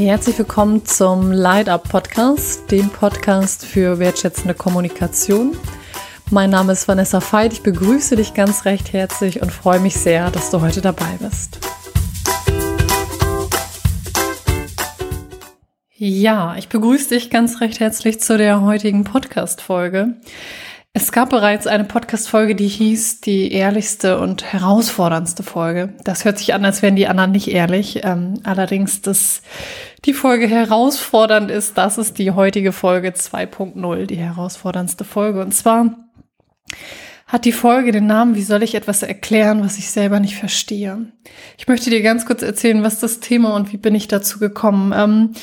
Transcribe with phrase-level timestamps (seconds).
[0.00, 5.54] Herzlich willkommen zum Light Up Podcast, dem Podcast für wertschätzende Kommunikation.
[6.30, 7.52] Mein Name ist Vanessa Veit.
[7.52, 11.58] Ich begrüße dich ganz recht herzlich und freue mich sehr, dass du heute dabei bist.
[15.94, 20.14] Ja, ich begrüße dich ganz recht herzlich zu der heutigen Podcast-Folge.
[20.92, 25.94] Es gab bereits eine Podcast-Folge, die hieß die ehrlichste und herausforderndste Folge.
[26.02, 28.00] Das hört sich an, als wären die anderen nicht ehrlich.
[28.02, 29.42] Ähm, allerdings, dass
[30.04, 35.40] die Folge herausfordernd ist, das ist die heutige Folge 2.0, die herausforderndste Folge.
[35.42, 35.94] Und zwar
[37.28, 41.12] hat die Folge den Namen, wie soll ich etwas erklären, was ich selber nicht verstehe.
[41.56, 44.92] Ich möchte dir ganz kurz erzählen, was das Thema und wie bin ich dazu gekommen.
[44.96, 45.34] Ähm,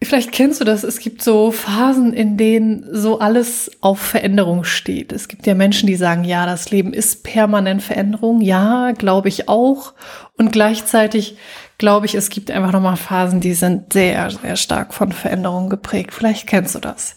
[0.00, 0.84] Vielleicht kennst du das.
[0.84, 5.12] Es gibt so Phasen, in denen so alles auf Veränderung steht.
[5.12, 8.40] Es gibt ja Menschen, die sagen, ja, das Leben ist permanent Veränderung.
[8.40, 9.94] Ja, glaube ich auch.
[10.36, 11.36] Und gleichzeitig
[11.78, 16.14] glaube ich, es gibt einfach nochmal Phasen, die sind sehr, sehr stark von Veränderung geprägt.
[16.14, 17.16] Vielleicht kennst du das.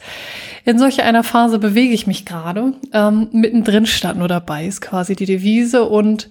[0.65, 2.73] In solch einer Phase bewege ich mich gerade.
[2.93, 6.29] Ähm, mittendrin stand nur dabei, ist quasi die Devise und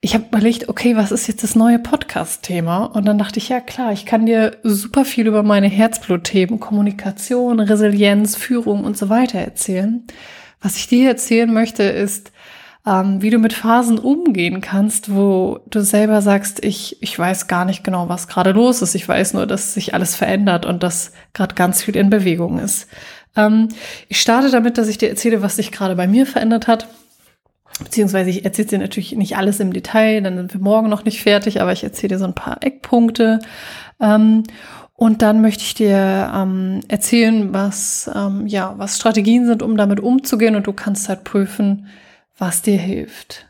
[0.00, 2.84] ich habe überlegt, okay, was ist jetzt das neue Podcast-Thema?
[2.84, 7.60] Und dann dachte ich, ja klar, ich kann dir super viel über meine Herzblutthemen, Kommunikation,
[7.60, 10.04] Resilienz, Führung und so weiter erzählen.
[10.60, 12.30] Was ich dir erzählen möchte, ist,
[12.86, 17.64] ähm, wie du mit Phasen umgehen kannst, wo du selber sagst, ich, ich weiß gar
[17.64, 18.94] nicht genau, was gerade los ist.
[18.94, 22.86] Ich weiß nur, dass sich alles verändert und dass gerade ganz viel in Bewegung ist.
[23.34, 23.68] Ähm,
[24.08, 26.86] ich starte damit, dass ich dir erzähle, was sich gerade bei mir verändert hat
[27.82, 31.22] Beziehungsweise ich erzähle dir natürlich nicht alles im Detail, dann sind wir morgen noch nicht
[31.22, 33.40] fertig, aber ich erzähle dir so ein paar Eckpunkte.
[34.00, 34.44] Ähm,
[34.94, 40.00] und dann möchte ich dir ähm, erzählen, was, ähm, ja, was Strategien sind, um damit
[40.00, 41.88] umzugehen und du kannst halt prüfen,
[42.38, 43.46] was dir hilft.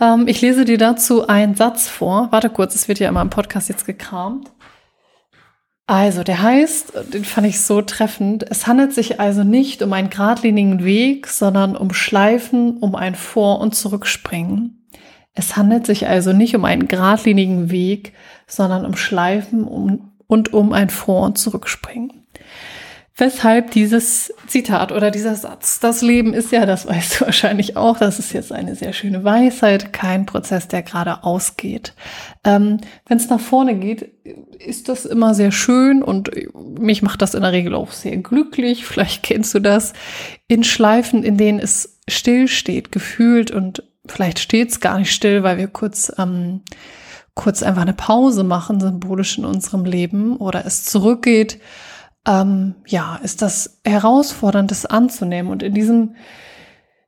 [0.00, 2.28] Ähm, ich lese dir dazu einen Satz vor.
[2.32, 4.50] Warte kurz, es wird ja immer im Podcast jetzt gekramt.
[5.86, 10.08] Also, der heißt, den fand ich so treffend, es handelt sich also nicht um einen
[10.08, 14.86] geradlinigen Weg, sondern um Schleifen, um ein Vor- und Zurückspringen.
[15.34, 18.14] Es handelt sich also nicht um einen geradlinigen Weg,
[18.46, 22.23] sondern um Schleifen und um ein Vor- und Zurückspringen.
[23.16, 27.96] Weshalb dieses Zitat oder dieser Satz, das Leben ist ja, das weißt du wahrscheinlich auch,
[27.96, 31.94] das ist jetzt eine sehr schöne Weisheit, kein Prozess, der gerade ausgeht.
[32.42, 34.10] Ähm, Wenn es nach vorne geht,
[34.58, 36.32] ist das immer sehr schön und
[36.80, 38.84] mich macht das in der Regel auch sehr glücklich.
[38.84, 39.92] Vielleicht kennst du das
[40.48, 45.44] in Schleifen, in denen es still steht, gefühlt und vielleicht steht es gar nicht still,
[45.44, 46.62] weil wir kurz ähm,
[47.36, 51.60] kurz einfach eine Pause machen, symbolisch in unserem Leben oder es zurückgeht
[52.26, 55.50] ähm, ja, ist das herausfordernd, das anzunehmen.
[55.50, 56.14] Und in diesem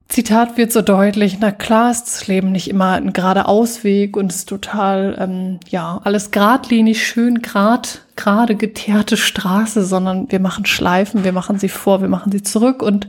[0.08, 4.32] Zitat wird so deutlich, na klar ist das Leben nicht immer ein gerader Ausweg und
[4.32, 11.24] ist total, ähm, ja, alles geradlinig, schön grad, gerade geteerte Straße, sondern wir machen Schleifen,
[11.24, 13.08] wir machen sie vor, wir machen sie zurück und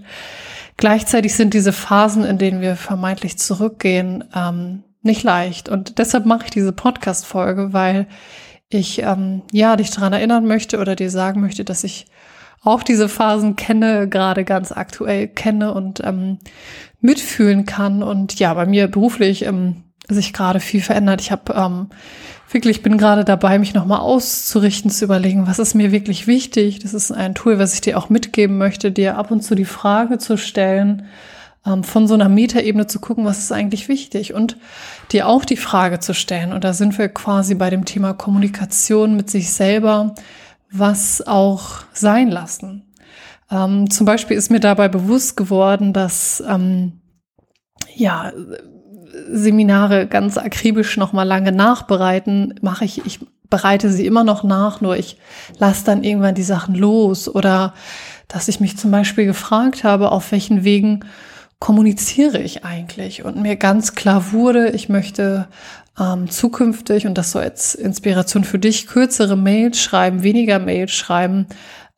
[0.76, 5.70] gleichzeitig sind diese Phasen, in denen wir vermeintlich zurückgehen, ähm, nicht leicht.
[5.70, 8.08] Und deshalb mache ich diese Podcast-Folge, weil
[8.70, 12.08] ich ähm, ja dich daran erinnern möchte oder dir sagen möchte, dass ich
[12.64, 16.40] auch diese Phasen kenne, gerade ganz aktuell kenne und ähm,
[17.00, 18.04] mitfühlen kann.
[18.04, 21.22] Und ja, bei mir beruflich ähm, sich gerade viel verändert.
[21.22, 21.88] Ich habe ähm,
[22.52, 26.80] wirklich bin gerade dabei, mich nochmal auszurichten, zu überlegen, was ist mir wirklich wichtig.
[26.80, 29.66] Das ist ein Tool, was ich dir auch mitgeben möchte, dir ab und zu die
[29.66, 31.06] Frage zu stellen,
[31.84, 34.58] von so einer Metaebene zu gucken, was ist eigentlich wichtig und
[35.12, 36.54] dir auch die Frage zu stellen.
[36.54, 40.16] Und da sind wir quasi bei dem Thema Kommunikation mit sich selber,
[40.72, 42.84] was auch sein lassen.
[43.50, 47.02] Ähm, zum Beispiel ist mir dabei bewusst geworden, dass ähm,
[47.96, 48.32] ja
[49.32, 53.06] Seminare ganz akribisch noch mal lange nachbereiten mache ich.
[53.06, 53.20] Ich
[53.50, 55.18] bereite sie immer noch nach, nur ich
[55.58, 57.74] lasse dann irgendwann die Sachen los oder
[58.28, 61.06] dass ich mich zum Beispiel gefragt habe, auf welchen Wegen
[61.60, 63.26] kommuniziere ich eigentlich?
[63.26, 65.48] Und mir ganz klar wurde, ich möchte
[66.00, 71.48] ähm, zukünftig, und das so als Inspiration für dich, kürzere Mails schreiben, weniger Mails schreiben,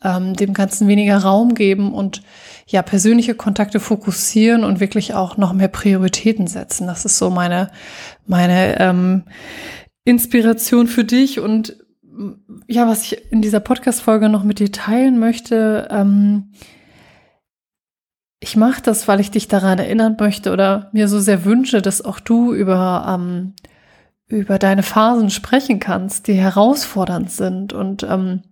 [0.04, 2.22] ähm, dem Ganzen weniger Raum geben und
[2.68, 6.88] ja, persönliche Kontakte fokussieren und wirklich auch noch mehr Prioritäten setzen.
[6.88, 7.72] Das ist so meine,
[8.28, 9.24] meine ähm,
[10.06, 11.76] Inspiration für dich und
[12.68, 16.52] ja, was ich in dieser Podcast-Folge noch mit dir teilen möchte, ähm,
[18.40, 22.04] ich mache das, weil ich dich daran erinnern möchte oder mir so sehr wünsche, dass
[22.04, 23.54] auch du über, ähm,
[24.28, 28.44] über deine Phasen sprechen kannst, die herausfordernd sind und ähm,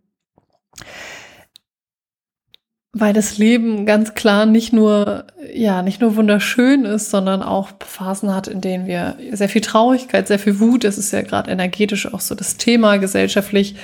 [2.99, 8.33] weil das Leben ganz klar nicht nur ja nicht nur wunderschön ist, sondern auch Phasen
[8.33, 12.11] hat, in denen wir sehr viel Traurigkeit, sehr viel Wut, das ist ja gerade energetisch
[12.11, 13.75] auch so das Thema gesellschaftlich,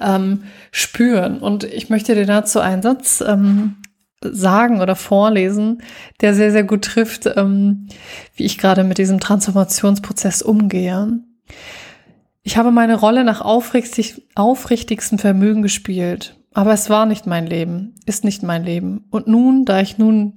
[0.00, 1.38] ähm, spüren.
[1.38, 3.76] Und ich möchte dir dazu einen Satz ähm,
[4.22, 5.82] sagen oder vorlesen,
[6.20, 7.88] der sehr, sehr gut trifft, ähm,
[8.34, 11.20] wie ich gerade mit diesem Transformationsprozess umgehe.
[12.42, 17.94] Ich habe meine Rolle nach aufrichtig, aufrichtigstem Vermögen gespielt, aber es war nicht mein Leben,
[18.06, 19.06] ist nicht mein Leben.
[19.10, 20.34] Und nun, da ich nun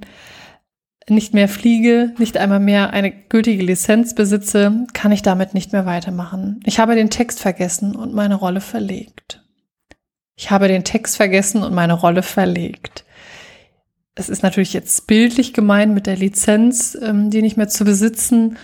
[1.09, 5.86] nicht mehr fliege, nicht einmal mehr eine gültige Lizenz besitze, kann ich damit nicht mehr
[5.86, 6.62] weitermachen.
[6.65, 9.44] Ich habe den Text vergessen und meine Rolle verlegt.
[10.36, 13.02] Ich habe den Text vergessen und meine Rolle verlegt.
[14.15, 18.57] Es ist natürlich jetzt bildlich gemeint mit der Lizenz, ähm, die nicht mehr zu besitzen,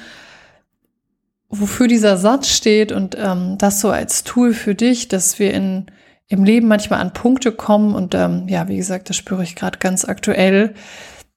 [1.49, 5.87] wofür dieser Satz steht und ähm, das so als Tool für dich, dass wir in,
[6.27, 9.79] im Leben manchmal an Punkte kommen und ähm, ja, wie gesagt, das spüre ich gerade
[9.79, 10.75] ganz aktuell,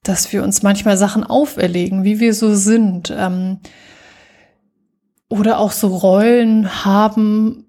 [0.03, 3.59] dass wir uns manchmal Sachen auferlegen, wie wir so sind ähm,
[5.29, 7.65] oder auch so Rollen haben,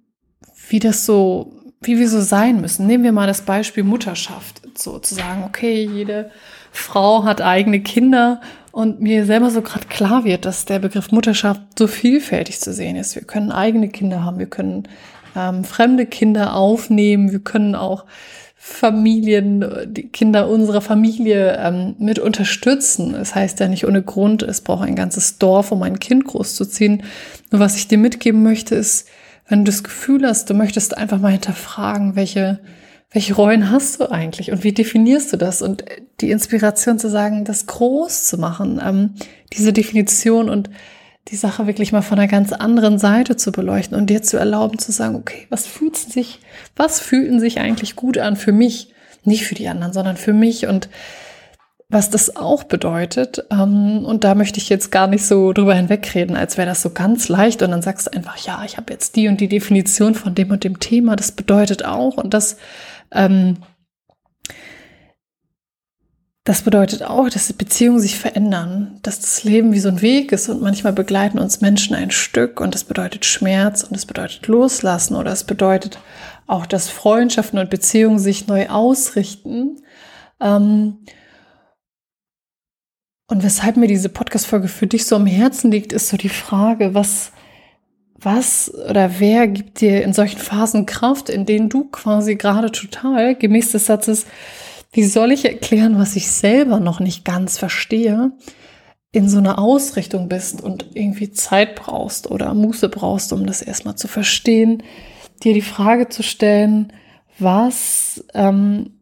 [0.69, 1.55] wie das so,
[1.87, 2.87] wie wir so sein müssen.
[2.87, 6.31] Nehmen wir mal das Beispiel Mutterschaft, so zu sagen, okay, jede
[6.73, 8.41] Frau hat eigene Kinder
[8.73, 12.97] und mir selber so gerade klar wird, dass der Begriff Mutterschaft so vielfältig zu sehen
[12.97, 13.15] ist.
[13.15, 14.89] Wir können eigene Kinder haben, wir können
[15.37, 18.05] ähm, fremde Kinder aufnehmen, wir können auch
[18.57, 23.11] Familien, die Kinder unserer Familie ähm, mit unterstützen.
[23.15, 26.25] Es das heißt ja nicht ohne Grund, es braucht ein ganzes Dorf, um ein Kind
[26.25, 27.03] großzuziehen.
[27.51, 29.07] Nur was ich dir mitgeben möchte, ist,
[29.49, 32.61] wenn du das Gefühl hast, du möchtest einfach mal hinterfragen, welche
[33.15, 35.63] welche Rollen hast du eigentlich und wie definierst du das?
[35.63, 35.85] Und
[36.21, 39.15] die Inspiration zu sagen, das groß zu machen, ähm,
[39.53, 40.69] diese Definition und
[41.29, 44.79] die Sache wirklich mal von einer ganz anderen Seite zu beleuchten und dir zu erlauben
[44.79, 46.41] zu sagen, okay, was fühlt sich,
[46.77, 48.93] was fühlten sich eigentlich gut an für mich?
[49.23, 50.89] Nicht für die anderen, sondern für mich und
[51.89, 53.45] was das auch bedeutet.
[53.51, 56.91] Ähm, und da möchte ich jetzt gar nicht so drüber hinwegreden, als wäre das so
[56.91, 57.63] ganz leicht.
[57.63, 60.51] Und dann sagst du einfach, ja, ich habe jetzt die und die Definition von dem
[60.51, 61.17] und dem Thema.
[61.17, 62.17] Das bedeutet auch.
[62.17, 62.57] Und das
[63.13, 63.59] ähm,
[66.47, 70.31] das bedeutet auch, dass die Beziehungen sich verändern, dass das Leben wie so ein Weg
[70.31, 74.47] ist und manchmal begleiten uns Menschen ein Stück und das bedeutet Schmerz und das bedeutet
[74.47, 75.99] Loslassen oder es bedeutet
[76.47, 79.81] auch, dass Freundschaften und Beziehungen sich neu ausrichten.
[80.39, 80.99] Ähm,
[83.27, 86.95] und weshalb mir diese Podcast-Folge für dich so am Herzen liegt, ist so die Frage,
[86.95, 87.33] was,
[88.15, 93.35] was oder wer gibt dir in solchen Phasen Kraft, in denen du quasi gerade total
[93.35, 94.27] gemäß des Satzes,
[94.93, 98.33] wie soll ich erklären, was ich selber noch nicht ganz verstehe,
[99.11, 103.95] in so einer Ausrichtung bist und irgendwie Zeit brauchst oder Muße brauchst, um das erstmal
[103.97, 104.83] zu verstehen,
[105.43, 106.93] dir die Frage zu stellen,
[107.39, 108.94] was ähm,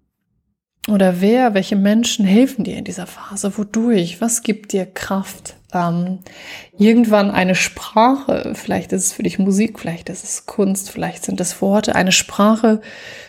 [0.88, 3.56] oder wer, welche Menschen helfen dir in dieser Phase?
[3.56, 4.20] Wodurch?
[4.20, 5.54] Was gibt dir Kraft?
[5.72, 6.18] Ähm,
[6.76, 11.40] irgendwann eine Sprache, vielleicht ist es für dich Musik, vielleicht ist es Kunst, vielleicht sind
[11.40, 12.82] es Worte, eine Sprache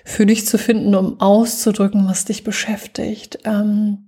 [0.04, 3.40] für dich zu finden, um auszudrücken, was dich beschäftigt.
[3.46, 4.08] Ähm,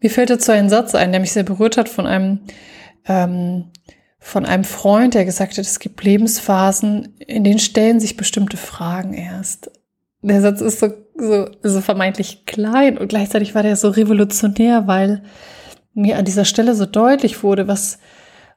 [0.00, 2.40] mir fällt dazu ein Satz ein, der mich sehr berührt hat von einem,
[3.06, 3.64] ähm,
[4.18, 9.12] von einem Freund, der gesagt hat, es gibt Lebensphasen, in denen stellen sich bestimmte Fragen
[9.12, 9.70] erst.
[10.22, 10.88] Der Satz ist so
[11.20, 15.22] so, so vermeintlich klein und gleichzeitig war der so revolutionär, weil
[15.92, 17.98] mir an dieser Stelle so deutlich wurde, was,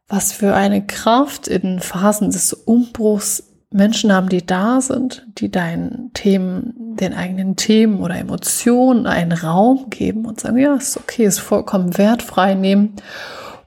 [0.08, 6.12] was für eine Kraft in Phasen des Umbruchs Menschen haben, die da sind, die deinen
[6.14, 11.40] Themen, den eigenen Themen oder Emotionen einen Raum geben und sagen, ja, ist okay, ist
[11.40, 12.96] vollkommen wertfrei nehmen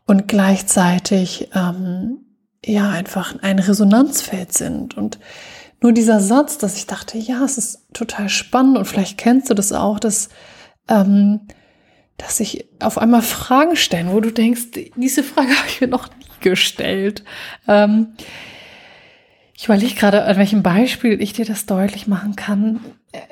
[0.07, 2.19] und gleichzeitig ähm,
[2.65, 5.19] ja einfach ein Resonanzfeld sind und
[5.81, 9.55] nur dieser Satz, dass ich dachte, ja, es ist total spannend und vielleicht kennst du
[9.55, 10.29] das auch, dass,
[10.89, 11.41] ähm,
[12.17, 16.09] dass sich auf einmal Fragen stellen, wo du denkst, diese Frage habe ich mir noch
[16.09, 17.25] nie gestellt.
[17.69, 18.15] Ähm,
[19.55, 22.81] ich überlege gerade, an welchem Beispiel ich dir das deutlich machen kann.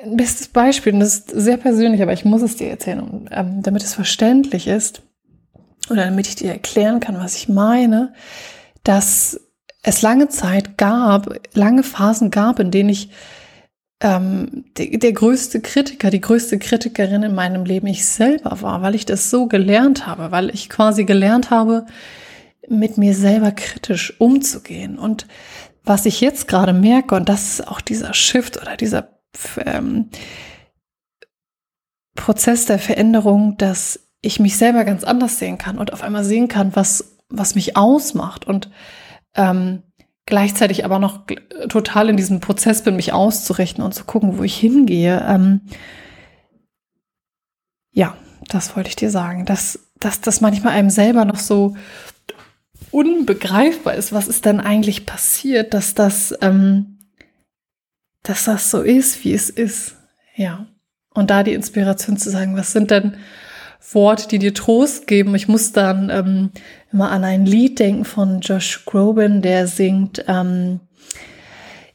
[0.03, 3.61] Ein bestes Beispiel, und das ist sehr persönlich, aber ich muss es dir erzählen, ähm,
[3.61, 5.03] damit es verständlich ist
[5.89, 8.13] oder damit ich dir erklären kann, was ich meine,
[8.83, 9.39] dass
[9.85, 13.09] es lange Zeit gab, lange Phasen gab, in denen ich
[14.01, 18.95] ähm, der, der größte Kritiker, die größte Kritikerin in meinem Leben ich selber war, weil
[18.95, 21.85] ich das so gelernt habe, weil ich quasi gelernt habe,
[22.67, 24.97] mit mir selber kritisch umzugehen.
[24.97, 25.27] Und
[25.83, 29.09] was ich jetzt gerade merke, und das ist auch dieser Shift oder dieser
[29.63, 30.09] ähm,
[32.15, 36.47] Prozess der Veränderung, dass ich mich selber ganz anders sehen kann und auf einmal sehen
[36.47, 38.71] kann, was, was mich ausmacht und
[39.35, 39.83] ähm,
[40.25, 41.25] gleichzeitig aber noch
[41.69, 45.25] total in diesem Prozess bin, mich auszurichten und zu gucken, wo ich hingehe.
[45.27, 45.61] Ähm,
[47.91, 48.15] ja,
[48.49, 49.45] das wollte ich dir sagen.
[49.45, 51.75] Das dass das manchmal einem selber noch so
[52.91, 54.13] unbegreifbar ist.
[54.13, 56.99] Was ist denn eigentlich passiert, dass das, ähm,
[58.23, 59.95] dass das so ist, wie es ist?
[60.35, 60.67] Ja.
[61.13, 63.17] Und da die Inspiration zu sagen, was sind denn
[63.91, 65.35] Worte, die dir Trost geben?
[65.35, 66.51] Ich muss dann ähm,
[66.91, 70.79] immer an ein Lied denken von Josh Groban, der singt, ähm,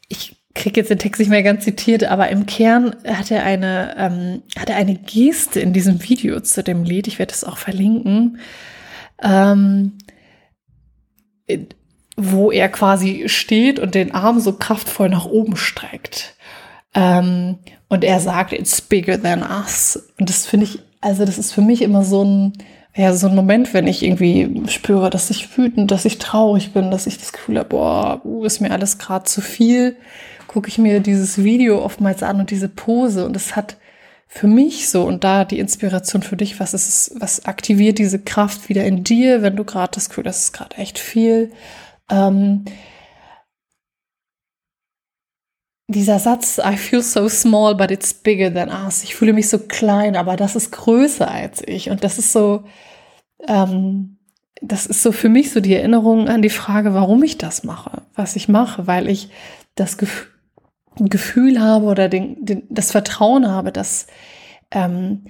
[0.08, 3.94] ich kriege jetzt den Text nicht mehr ganz zitiert, aber im Kern hat er eine,
[3.96, 7.06] ähm, hat er eine Geste in diesem Video zu dem Lied.
[7.06, 8.38] Ich werde es auch verlinken.
[9.22, 9.92] Ähm,
[12.16, 16.36] wo er quasi steht und den Arm so kraftvoll nach oben streckt.
[16.94, 20.10] Ähm, und er sagt, it's bigger than us.
[20.18, 22.52] Und das finde ich, also das ist für mich immer so ein,
[22.94, 26.90] ja, so ein Moment, wenn ich irgendwie spüre, dass ich wütend, dass ich traurig bin,
[26.90, 29.96] dass ich das Gefühl habe, boah, uh, ist mir alles gerade zu viel,
[30.48, 33.76] gucke ich mir dieses Video oftmals an und diese Pose und es hat
[34.26, 38.18] für mich so und da die Inspiration für dich, was ist es, was aktiviert diese
[38.20, 41.50] Kraft wieder in dir, wenn du gerade das Gefühl, das ist gerade echt viel.
[42.08, 42.64] Ähm,
[45.90, 49.02] dieser Satz, I feel so small, but it's bigger than us.
[49.02, 51.90] Ich fühle mich so klein, aber das ist größer als ich.
[51.90, 52.64] Und das ist so,
[53.46, 54.18] ähm,
[54.62, 58.02] das ist so für mich so die Erinnerung an die Frage, warum ich das mache,
[58.14, 59.30] was ich mache, weil ich
[59.74, 60.28] das Gefühl,
[60.96, 64.06] Gefühl habe oder den, den, das Vertrauen habe, dass
[64.70, 65.24] ähm,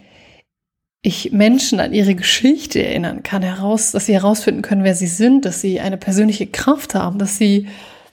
[1.03, 5.45] ich Menschen an ihre Geschichte erinnern kann, heraus, dass sie herausfinden können, wer sie sind,
[5.45, 7.69] dass sie eine persönliche Kraft haben, dass sie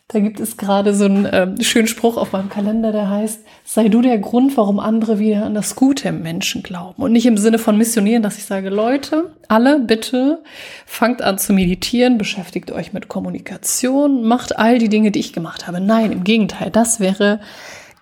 [0.10, 3.90] da gibt es gerade so einen äh, schönen Spruch auf meinem Kalender, der heißt, sei
[3.90, 7.04] du der Grund, warum andere wieder an das Gute im Menschen glauben.
[7.04, 10.42] Und nicht im Sinne von missionieren, dass ich sage, Leute, alle bitte
[10.86, 15.68] fangt an zu meditieren, beschäftigt euch mit Kommunikation, macht all die Dinge, die ich gemacht
[15.68, 15.82] habe.
[15.82, 17.42] Nein, im Gegenteil, das wäre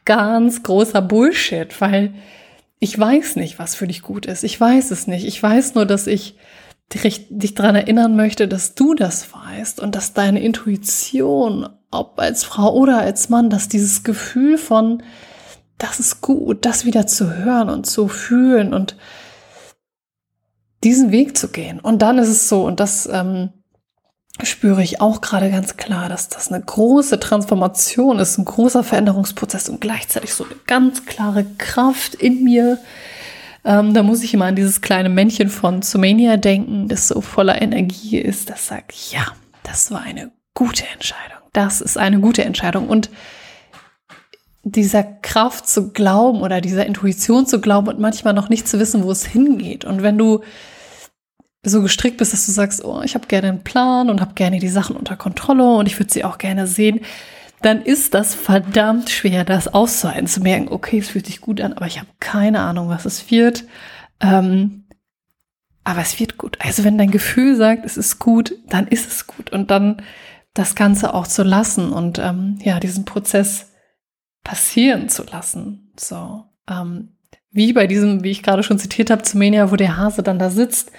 [0.05, 2.13] ganz großer Bullshit, weil
[2.77, 4.43] ich weiß nicht, was für dich gut ist.
[4.43, 5.25] Ich weiß es nicht.
[5.25, 6.35] Ich weiß nur, dass ich
[6.93, 11.67] dich, dich daran erinnern möchte, dass du das weißt und dass deine Intuition
[11.99, 15.03] ob als Frau oder als Mann, dass dieses Gefühl von,
[15.77, 18.95] das ist gut, das wieder zu hören und zu fühlen und
[20.83, 21.79] diesen Weg zu gehen.
[21.79, 23.49] Und dann ist es so, und das ähm,
[24.43, 29.69] spüre ich auch gerade ganz klar, dass das eine große Transformation ist, ein großer Veränderungsprozess
[29.69, 32.77] und gleichzeitig so eine ganz klare Kraft in mir.
[33.63, 37.61] Ähm, da muss ich immer an dieses kleine Männchen von Sumania denken, das so voller
[37.61, 39.25] Energie ist, das sagt, ja,
[39.63, 42.87] das war eine gute Entscheidung das ist eine gute Entscheidung.
[42.87, 43.09] Und
[44.63, 49.03] dieser Kraft zu glauben oder dieser Intuition zu glauben und manchmal noch nicht zu wissen,
[49.03, 49.85] wo es hingeht.
[49.85, 50.41] Und wenn du
[51.63, 54.59] so gestrickt bist, dass du sagst, oh, ich habe gerne einen Plan und habe gerne
[54.59, 57.01] die Sachen unter Kontrolle und ich würde sie auch gerne sehen,
[57.61, 61.73] dann ist das verdammt schwer, das auszuhalten, zu merken, okay, es fühlt sich gut an,
[61.73, 63.63] aber ich habe keine Ahnung, was es wird.
[64.19, 64.85] Ähm,
[65.83, 66.57] aber es wird gut.
[66.59, 69.51] Also wenn dein Gefühl sagt, es ist gut, dann ist es gut.
[69.51, 70.01] Und dann
[70.55, 73.67] das Ganze auch zu lassen und ähm, ja, diesen Prozess
[74.43, 75.91] passieren zu lassen.
[75.99, 77.09] So, ähm,
[77.51, 80.49] wie bei diesem, wie ich gerade schon zitiert habe, Zumenia, wo der Hase dann da
[80.49, 80.91] sitzt.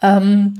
[0.00, 0.54] Ähm,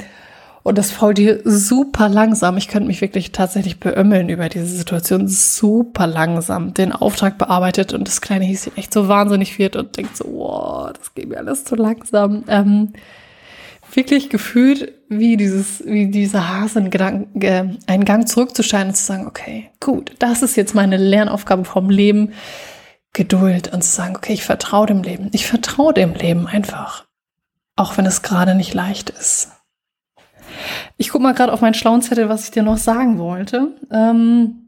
[0.64, 6.06] und das Faultier super langsam, ich könnte mich wirklich tatsächlich beömmeln über diese Situation, super
[6.06, 10.24] langsam den Auftrag bearbeitet und das kleine Häschen echt so wahnsinnig wird und denkt so,
[10.26, 12.44] wow, das geht mir alles zu langsam.
[12.48, 12.94] Ähm,
[13.96, 19.70] wirklich gefühlt, wie dieses, wie dieser Hase Gedanken, einen Gang zurückzuscheinen und zu sagen, okay,
[19.80, 22.32] gut, das ist jetzt meine Lernaufgabe vom Leben.
[23.12, 25.30] Geduld und zu sagen, okay, ich vertraue dem Leben.
[25.32, 27.06] Ich vertraue dem Leben einfach.
[27.76, 29.52] Auch wenn es gerade nicht leicht ist.
[30.96, 33.68] Ich gucke mal gerade auf meinen schlauen Zettel, was ich dir noch sagen wollte.
[33.90, 34.63] Ähm,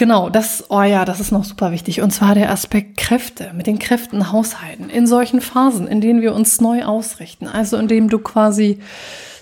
[0.00, 2.00] Genau, das, oh ja, das ist noch super wichtig.
[2.00, 4.88] Und zwar der Aspekt Kräfte, mit den Kräften haushalten.
[4.88, 7.46] In solchen Phasen, in denen wir uns neu ausrichten.
[7.46, 8.78] Also in denen du quasi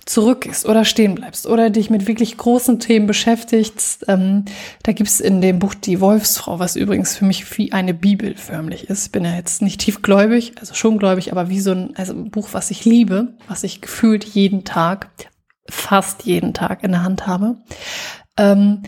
[0.05, 4.07] zurückgehst oder stehen bleibst oder dich mit wirklich großen Themen beschäftigst.
[4.09, 4.47] Ähm,
[4.83, 8.91] da gibt's in dem Buch Die Wolfsfrau, was übrigens für mich wie eine Bibel förmlich
[8.91, 9.13] ist.
[9.13, 12.49] Bin ja jetzt nicht tiefgläubig, also schon gläubig, aber wie so ein, also ein Buch,
[12.51, 15.07] was ich liebe, was ich gefühlt jeden Tag,
[15.71, 17.59] fast jeden Tag in der Hand habe
[18.39, 18.83] ähm,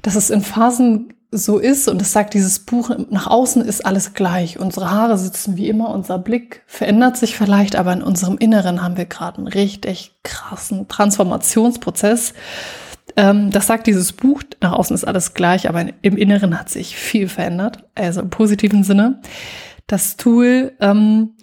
[0.00, 4.12] dass es in Phasen so ist und es sagt dieses Buch, nach außen ist alles
[4.12, 4.58] gleich.
[4.60, 8.98] Unsere Haare sitzen wie immer, unser Blick verändert sich vielleicht, aber in unserem Inneren haben
[8.98, 12.34] wir gerade einen richtig krassen Transformationsprozess.
[13.16, 16.96] Ähm, das sagt dieses Buch, nach außen ist alles gleich, aber im Inneren hat sich
[16.96, 19.22] viel verändert, also im positiven Sinne.
[19.86, 21.36] Das Tool, ähm,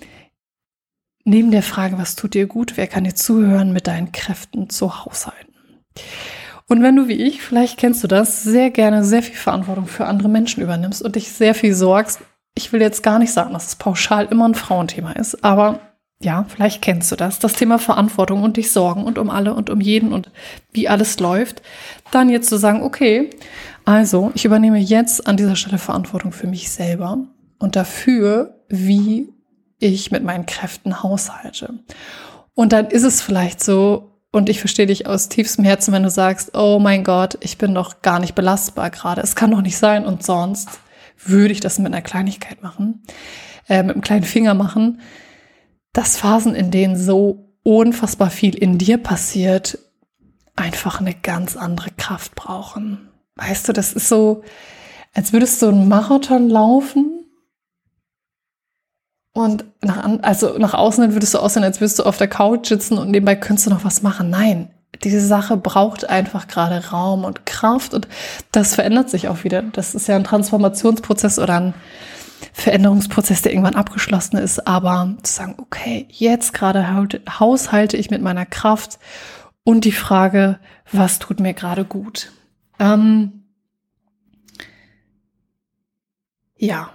[1.23, 5.03] neben der Frage, was tut dir gut, wer kann dir zuhören, mit deinen Kräften zu
[5.03, 5.53] haushalten.
[6.69, 10.05] Und wenn du wie ich, vielleicht kennst du das, sehr gerne sehr viel Verantwortung für
[10.05, 12.21] andere Menschen übernimmst und dich sehr viel sorgst,
[12.55, 15.79] ich will jetzt gar nicht sagen, dass es pauschal immer ein Frauenthema ist, aber
[16.21, 19.69] Ja, vielleicht kennst du das, das Thema Verantwortung und dich sorgen und um alle und
[19.69, 20.29] um jeden und
[20.73, 21.61] wie alles läuft.
[22.11, 23.29] Dann jetzt zu sagen, okay,
[23.85, 27.19] also ich übernehme jetzt an dieser Stelle Verantwortung für mich selber
[27.57, 29.29] und dafür, wie
[29.79, 31.79] ich mit meinen Kräften haushalte.
[32.53, 36.09] Und dann ist es vielleicht so, und ich verstehe dich aus tiefstem Herzen, wenn du
[36.09, 39.21] sagst, oh mein Gott, ich bin doch gar nicht belastbar gerade.
[39.21, 40.05] Es kann doch nicht sein.
[40.05, 40.69] Und sonst
[41.23, 43.03] würde ich das mit einer Kleinigkeit machen,
[43.67, 44.99] äh, mit einem kleinen Finger machen
[45.93, 49.79] dass Phasen, in denen so unfassbar viel in dir passiert,
[50.55, 53.09] einfach eine ganz andere Kraft brauchen.
[53.35, 54.43] Weißt du, das ist so,
[55.13, 57.18] als würdest du einen Marathon laufen
[59.39, 62.97] und nach, also nach außen würdest du aussehen, als würdest du auf der Couch sitzen
[62.97, 64.29] und nebenbei könntest du noch was machen.
[64.29, 64.69] Nein,
[65.03, 68.07] diese Sache braucht einfach gerade Raum und Kraft und
[68.51, 69.63] das verändert sich auch wieder.
[69.63, 71.73] Das ist ja ein Transformationsprozess oder ein
[72.53, 76.87] Veränderungsprozess, der irgendwann abgeschlossen ist, aber zu sagen, okay, jetzt gerade
[77.39, 78.99] haushalte ich mit meiner Kraft
[79.63, 80.59] und die Frage,
[80.91, 82.31] was tut mir gerade gut?
[82.79, 83.43] Ähm,
[86.57, 86.89] ja.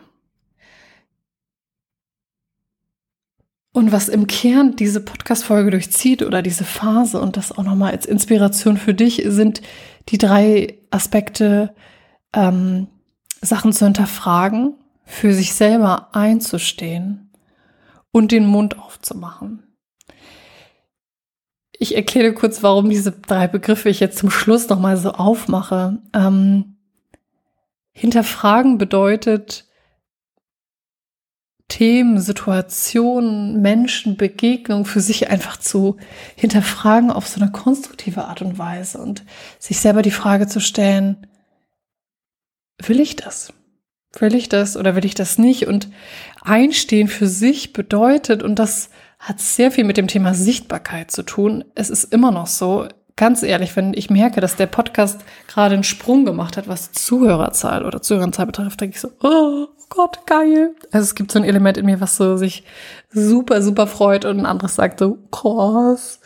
[3.74, 8.06] Und was im Kern diese Podcast-Folge durchzieht oder diese Phase und das auch nochmal als
[8.06, 9.62] Inspiration für dich sind
[10.10, 11.74] die drei Aspekte,
[12.32, 12.86] ähm,
[13.42, 17.32] Sachen zu hinterfragen, für sich selber einzustehen
[18.12, 19.64] und den Mund aufzumachen.
[21.72, 25.98] Ich erkläre kurz, warum diese drei Begriffe ich jetzt zum Schluss nochmal so aufmache.
[26.12, 26.76] Ähm,
[27.90, 29.66] hinterfragen bedeutet,
[31.68, 35.96] Themen, Situationen, Menschen, Begegnungen für sich einfach zu
[36.36, 39.24] hinterfragen auf so eine konstruktive Art und Weise und
[39.58, 41.26] sich selber die Frage zu stellen,
[42.82, 43.52] will ich das?
[44.18, 45.66] Will ich das oder will ich das nicht?
[45.66, 45.88] Und
[46.42, 51.64] einstehen für sich bedeutet, und das hat sehr viel mit dem Thema Sichtbarkeit zu tun.
[51.74, 55.84] Es ist immer noch so, ganz ehrlich, wenn ich merke, dass der Podcast gerade einen
[55.84, 60.74] Sprung gemacht hat, was Zuhörerzahl oder Zuhörerzahl betrifft, denke ich so, oh Gott, geil.
[60.90, 62.64] Also es gibt so ein Element in mir, was so sich
[63.10, 66.20] super, super freut und ein anderes sagt so, krass.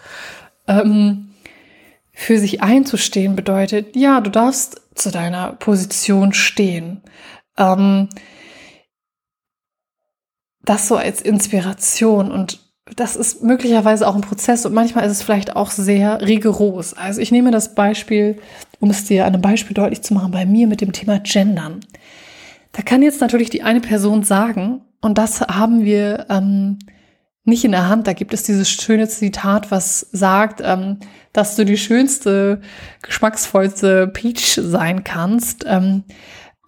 [0.67, 1.31] Ähm,
[2.13, 7.03] für sich einzustehen bedeutet, ja, du darfst zu deiner Position stehen.
[7.57, 8.09] Ähm,
[10.63, 15.23] das so als Inspiration und das ist möglicherweise auch ein Prozess und manchmal ist es
[15.23, 16.95] vielleicht auch sehr rigoros.
[16.95, 18.39] Also ich nehme das Beispiel,
[18.81, 21.81] um es dir an einem Beispiel deutlich zu machen, bei mir mit dem Thema Gendern.
[22.73, 26.79] Da kann jetzt natürlich die eine Person sagen, und das haben wir ähm,
[27.45, 28.07] nicht in der Hand.
[28.07, 30.99] Da gibt es dieses schöne Zitat, was sagt, ähm,
[31.33, 32.61] dass du die schönste,
[33.03, 35.65] geschmacksvollste Peach sein kannst.
[35.67, 36.05] Ähm,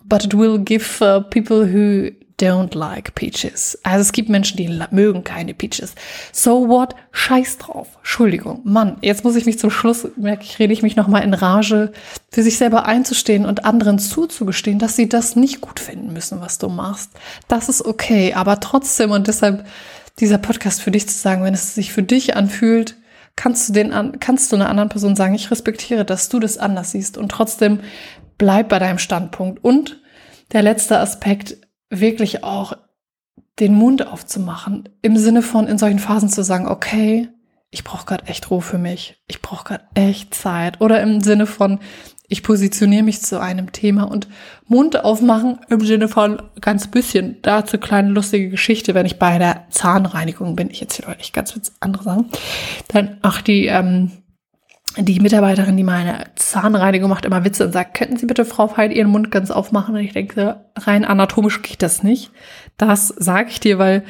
[0.04, 3.78] but it will give uh, people who don't like peaches.
[3.82, 5.94] Also es gibt Menschen, die mögen keine Peaches.
[6.32, 6.94] So what?
[7.12, 7.88] Scheiß drauf.
[7.98, 8.60] Entschuldigung.
[8.64, 11.92] Mann, jetzt muss ich mich zum Schluss, merke ich, rede ich mich nochmal in Rage,
[12.30, 16.58] für sich selber einzustehen und anderen zuzugestehen, dass sie das nicht gut finden müssen, was
[16.58, 17.10] du machst.
[17.48, 18.34] Das ist okay.
[18.34, 19.66] Aber trotzdem und deshalb
[20.18, 22.96] dieser Podcast für dich zu sagen, wenn es sich für dich anfühlt,
[23.36, 26.92] kannst du den, kannst du einer anderen Person sagen, ich respektiere, dass du das anders
[26.92, 27.80] siehst und trotzdem
[28.36, 29.64] bleib bei deinem Standpunkt.
[29.64, 30.00] Und
[30.52, 31.56] der letzte Aspekt,
[31.90, 32.72] wirklich auch
[33.58, 37.28] den Mund aufzumachen, im Sinne von in solchen Phasen zu sagen, okay,
[37.70, 40.80] ich brauche gerade echt Ruhe für mich, ich brauche gerade echt Zeit.
[40.80, 41.78] Oder im Sinne von,
[42.26, 44.28] ich positioniere mich zu einem Thema und
[44.66, 49.66] Mund aufmachen im Sinne von ganz bisschen, dazu kleine lustige Geschichte, wenn ich bei der
[49.70, 52.26] Zahnreinigung bin, ich erzähle euch ganz andere Sachen,
[52.88, 54.12] dann, ach, die, ähm,
[54.96, 58.92] die Mitarbeiterin, die meine Zahnreinigung macht, immer Witze und sagt, könnten Sie bitte, Frau Veit,
[58.92, 59.94] Ihren Mund ganz aufmachen?
[59.94, 62.32] Und ich denke, rein anatomisch geht das nicht.
[62.76, 64.04] Das sage ich dir, weil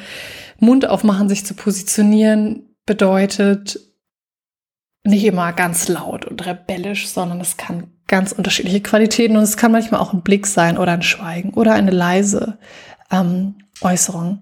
[0.59, 3.79] Mund aufmachen, sich zu positionieren, bedeutet
[5.03, 9.71] nicht immer ganz laut und rebellisch, sondern es kann ganz unterschiedliche Qualitäten und es kann
[9.71, 12.57] manchmal auch ein Blick sein oder ein Schweigen oder eine leise
[13.11, 14.41] ähm, Äußerung.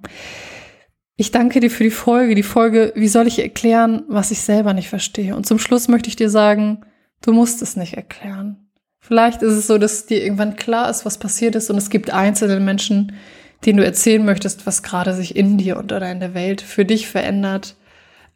[1.20, 2.34] Ich danke dir für die Folge.
[2.34, 5.36] Die Folge, wie soll ich erklären, was ich selber nicht verstehe?
[5.36, 6.86] Und zum Schluss möchte ich dir sagen,
[7.22, 8.70] du musst es nicht erklären.
[9.02, 12.10] Vielleicht ist es so, dass dir irgendwann klar ist, was passiert ist und es gibt
[12.10, 13.18] einzelne Menschen,
[13.66, 16.86] denen du erzählen möchtest, was gerade sich in dir und oder in der Welt für
[16.86, 17.76] dich verändert.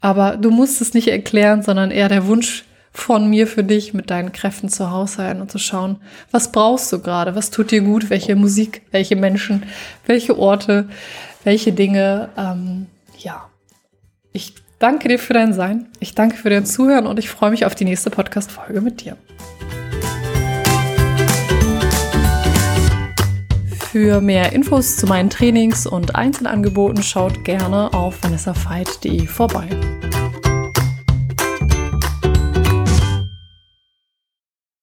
[0.02, 4.10] Aber du musst es nicht erklären, sondern eher der Wunsch von mir für dich, mit
[4.10, 8.10] deinen Kräften zu haushalten und zu schauen, was brauchst du gerade, was tut dir gut,
[8.10, 9.64] welche Musik, welche Menschen,
[10.06, 10.90] welche Orte,
[11.44, 13.50] welche Dinge, ähm, ja.
[14.32, 17.66] Ich danke dir für dein Sein, ich danke für dein Zuhören und ich freue mich
[17.66, 19.18] auf die nächste Podcast-Folge mit dir.
[23.92, 29.70] Für mehr Infos zu meinen Trainings und Einzelangeboten schaut gerne auf vanessafeit.de vorbei.